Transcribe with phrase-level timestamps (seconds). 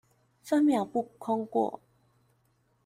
[0.41, 1.79] 分秒不空過